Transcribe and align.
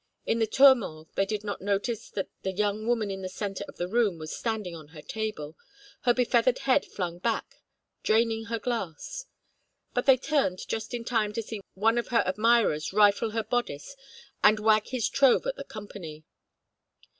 In 0.25 0.39
the 0.39 0.47
turmoil 0.47 1.07
they 1.13 1.27
did 1.27 1.43
not 1.43 1.61
notice 1.61 2.09
that 2.09 2.27
the 2.41 2.51
young 2.51 2.87
woman 2.87 3.11
in 3.11 3.21
the 3.21 3.29
centre 3.29 3.63
of 3.67 3.77
the 3.77 3.87
room 3.87 4.17
was 4.17 4.35
standing 4.35 4.75
on 4.75 4.87
her 4.97 5.01
table, 5.03 5.55
her 6.05 6.11
befeathered 6.15 6.57
head 6.57 6.87
flung 6.87 7.19
back, 7.19 7.57
draining 8.01 8.45
her 8.45 8.57
glass; 8.57 9.27
but 9.93 10.07
they 10.07 10.17
turned 10.17 10.67
just 10.67 10.95
in 10.95 11.05
time 11.05 11.33
to 11.33 11.43
see 11.43 11.61
one 11.75 11.99
of 11.99 12.07
her 12.07 12.23
admirers 12.25 12.91
rifle 12.93 13.29
her 13.29 13.43
bodice 13.43 13.95
and 14.43 14.59
wag 14.59 14.87
his 14.87 15.07
trove 15.07 15.45
at 15.45 15.55
the 15.55 15.63
company. 15.63 16.23